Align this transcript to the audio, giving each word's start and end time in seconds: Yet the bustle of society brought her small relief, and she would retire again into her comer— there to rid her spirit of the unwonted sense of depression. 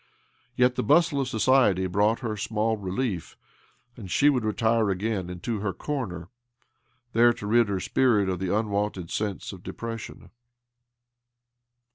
Yet 0.55 0.73
the 0.77 0.81
bustle 0.83 1.21
of 1.21 1.27
society 1.27 1.85
brought 1.85 2.21
her 2.21 2.35
small 2.35 2.75
relief, 2.75 3.37
and 3.95 4.09
she 4.09 4.31
would 4.31 4.43
retire 4.43 4.89
again 4.89 5.29
into 5.29 5.59
her 5.59 5.73
comer— 5.73 6.29
there 7.13 7.33
to 7.33 7.45
rid 7.45 7.69
her 7.69 7.79
spirit 7.79 8.27
of 8.27 8.39
the 8.39 8.51
unwonted 8.51 9.11
sense 9.11 9.53
of 9.53 9.61
depression. 9.61 10.31